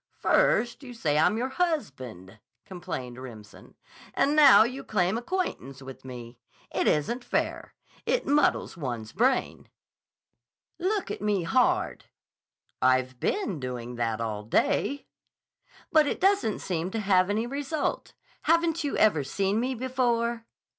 [0.17, 3.75] "First you say I'm your husband," complained Remsen,
[4.15, 6.39] "and now you claim acquaintance with me.
[6.73, 7.75] It isn't fair.
[8.07, 9.69] It muddles one's brain."
[10.79, 12.05] "Look at me hard."
[12.81, 15.05] "I've been doing that all day."
[15.91, 18.13] "But it doesn't seem to have any result
[18.45, 20.47] Haven't you ever seen me before?"